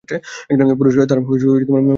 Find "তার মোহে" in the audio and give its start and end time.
1.05-1.39